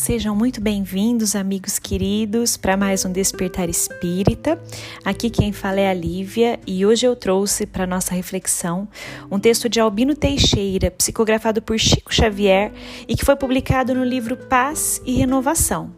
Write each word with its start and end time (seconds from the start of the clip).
Sejam 0.00 0.34
muito 0.34 0.62
bem-vindos, 0.62 1.36
amigos 1.36 1.78
queridos, 1.78 2.56
para 2.56 2.74
mais 2.74 3.04
um 3.04 3.12
Despertar 3.12 3.68
Espírita. 3.68 4.58
Aqui 5.04 5.28
quem 5.28 5.52
fala 5.52 5.78
é 5.78 5.90
a 5.90 5.92
Lívia 5.92 6.58
e 6.66 6.86
hoje 6.86 7.06
eu 7.06 7.14
trouxe 7.14 7.66
para 7.66 7.86
nossa 7.86 8.14
reflexão 8.14 8.88
um 9.30 9.38
texto 9.38 9.68
de 9.68 9.78
Albino 9.78 10.16
Teixeira, 10.16 10.90
psicografado 10.90 11.60
por 11.60 11.78
Chico 11.78 12.14
Xavier 12.14 12.72
e 13.06 13.14
que 13.14 13.26
foi 13.26 13.36
publicado 13.36 13.94
no 13.94 14.02
livro 14.02 14.38
Paz 14.38 15.02
e 15.04 15.12
Renovação. 15.16 15.92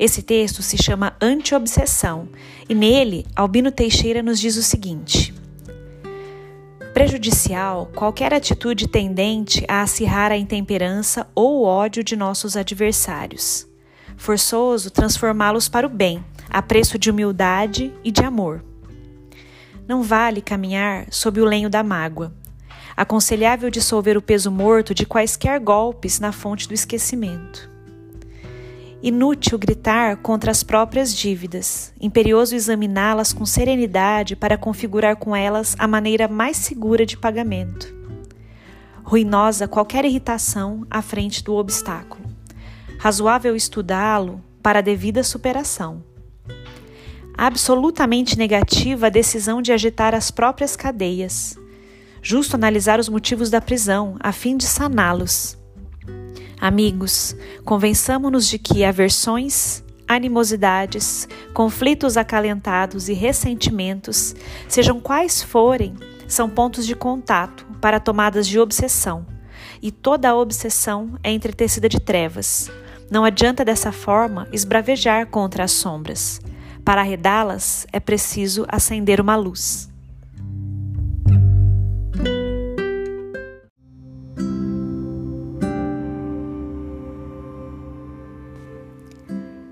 Esse 0.00 0.22
texto 0.22 0.62
se 0.62 0.82
chama 0.82 1.14
Anti-Obsessão 1.20 2.30
e 2.66 2.74
nele 2.74 3.26
Albino 3.36 3.70
Teixeira 3.70 4.22
nos 4.22 4.40
diz 4.40 4.56
o 4.56 4.62
seguinte: 4.62 5.33
Prejudicial 6.94 7.90
qualquer 7.92 8.32
atitude 8.32 8.86
tendente 8.86 9.64
a 9.66 9.82
acirrar 9.82 10.30
a 10.30 10.36
intemperança 10.36 11.26
ou 11.34 11.58
o 11.58 11.64
ódio 11.64 12.04
de 12.04 12.14
nossos 12.14 12.56
adversários. 12.56 13.66
Forçoso 14.16 14.92
transformá-los 14.92 15.68
para 15.68 15.88
o 15.88 15.90
bem, 15.90 16.24
a 16.48 16.62
preço 16.62 16.96
de 16.96 17.10
humildade 17.10 17.92
e 18.04 18.12
de 18.12 18.22
amor. 18.22 18.64
Não 19.88 20.04
vale 20.04 20.40
caminhar 20.40 21.08
sob 21.10 21.40
o 21.40 21.44
lenho 21.44 21.68
da 21.68 21.82
mágoa. 21.82 22.32
Aconselhável 22.96 23.70
dissolver 23.70 24.16
o 24.16 24.22
peso 24.22 24.48
morto 24.48 24.94
de 24.94 25.04
quaisquer 25.04 25.58
golpes 25.58 26.20
na 26.20 26.30
fonte 26.30 26.68
do 26.68 26.74
esquecimento. 26.74 27.73
Inútil 29.06 29.58
gritar 29.58 30.16
contra 30.16 30.50
as 30.50 30.62
próprias 30.62 31.14
dívidas, 31.14 31.92
imperioso 32.00 32.56
examiná-las 32.56 33.34
com 33.34 33.44
serenidade 33.44 34.34
para 34.34 34.56
configurar 34.56 35.16
com 35.16 35.36
elas 35.36 35.76
a 35.78 35.86
maneira 35.86 36.26
mais 36.26 36.56
segura 36.56 37.04
de 37.04 37.14
pagamento. 37.14 37.94
Ruinosa 39.02 39.68
qualquer 39.68 40.06
irritação 40.06 40.86
à 40.90 41.02
frente 41.02 41.44
do 41.44 41.54
obstáculo. 41.54 42.24
Razoável 42.98 43.54
estudá-lo 43.54 44.42
para 44.62 44.78
a 44.78 44.82
devida 44.82 45.22
superação. 45.22 46.02
Absolutamente 47.36 48.38
negativa 48.38 49.08
a 49.08 49.10
decisão 49.10 49.60
de 49.60 49.70
agitar 49.70 50.14
as 50.14 50.30
próprias 50.30 50.76
cadeias. 50.76 51.58
Justo 52.22 52.54
analisar 52.54 52.98
os 52.98 53.10
motivos 53.10 53.50
da 53.50 53.60
prisão, 53.60 54.16
a 54.18 54.32
fim 54.32 54.56
de 54.56 54.64
saná-los 54.64 55.62
Amigos, 56.64 57.36
convençamo-nos 57.62 58.48
de 58.48 58.58
que 58.58 58.86
aversões, 58.86 59.84
animosidades, 60.08 61.28
conflitos 61.52 62.16
acalentados 62.16 63.10
e 63.10 63.12
ressentimentos, 63.12 64.34
sejam 64.66 64.98
quais 64.98 65.42
forem, 65.42 65.92
são 66.26 66.48
pontos 66.48 66.86
de 66.86 66.96
contato 66.96 67.66
para 67.82 68.00
tomadas 68.00 68.46
de 68.46 68.58
obsessão, 68.58 69.26
e 69.82 69.92
toda 69.92 70.34
obsessão 70.34 71.18
é 71.22 71.30
entretecida 71.30 71.86
de 71.86 72.00
trevas. 72.00 72.70
Não 73.10 73.26
adianta 73.26 73.62
dessa 73.62 73.92
forma 73.92 74.48
esbravejar 74.50 75.26
contra 75.26 75.64
as 75.64 75.72
sombras. 75.72 76.40
Para 76.82 77.02
arredá-las 77.02 77.86
é 77.92 78.00
preciso 78.00 78.64
acender 78.68 79.20
uma 79.20 79.36
luz. 79.36 79.92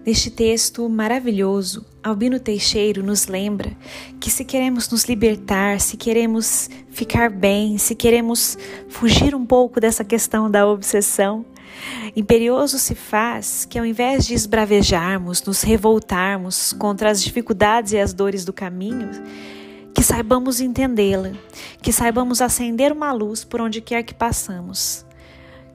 Neste 0.04 0.32
texto 0.32 0.88
maravilhoso, 0.88 1.86
Albino 2.02 2.40
Teixeiro 2.40 3.04
nos 3.04 3.28
lembra 3.28 3.70
que 4.18 4.32
se 4.32 4.44
queremos 4.44 4.90
nos 4.90 5.04
libertar, 5.04 5.80
se 5.80 5.96
queremos 5.96 6.68
ficar 6.90 7.30
bem, 7.30 7.78
se 7.78 7.94
queremos 7.94 8.58
fugir 8.88 9.32
um 9.32 9.46
pouco 9.46 9.80
dessa 9.80 10.04
questão 10.04 10.50
da 10.50 10.66
obsessão, 10.66 11.46
imperioso 12.16 12.80
se 12.80 12.96
faz 12.96 13.64
que 13.64 13.78
ao 13.78 13.86
invés 13.86 14.26
de 14.26 14.34
esbravejarmos, 14.34 15.40
nos 15.44 15.62
revoltarmos 15.62 16.72
contra 16.72 17.08
as 17.08 17.22
dificuldades 17.22 17.92
e 17.92 17.98
as 17.98 18.12
dores 18.12 18.44
do 18.44 18.52
caminho, 18.52 19.08
que 19.94 20.02
saibamos 20.02 20.60
entendê-la, 20.60 21.30
que 21.80 21.92
saibamos 21.92 22.42
acender 22.42 22.90
uma 22.90 23.12
luz 23.12 23.44
por 23.44 23.60
onde 23.60 23.80
quer 23.80 24.02
que 24.02 24.14
passamos, 24.14 25.06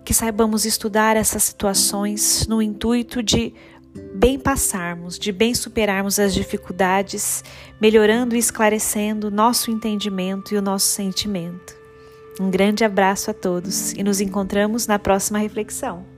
que 0.04 0.14
saibamos 0.14 0.66
estudar 0.66 1.16
essas 1.16 1.44
situações 1.44 2.46
no 2.46 2.62
intuito 2.62 3.24
de 3.24 3.54
bem 4.14 4.40
passarmos, 4.40 5.18
de 5.18 5.32
bem 5.32 5.54
superarmos 5.54 6.20
as 6.20 6.34
dificuldades, 6.34 7.44
melhorando 7.80 8.36
e 8.36 8.40
esclarecendo 8.40 9.32
nosso 9.32 9.72
entendimento 9.72 10.54
e 10.54 10.58
o 10.58 10.62
nosso 10.62 10.88
sentimento. 10.88 11.76
Um 12.40 12.50
grande 12.52 12.84
abraço 12.84 13.32
a 13.32 13.34
todos 13.34 13.94
e 13.94 14.04
nos 14.04 14.22
encontramos 14.22 14.86
na 14.88 15.00
próxima 15.00 15.40
reflexão. 15.40 16.17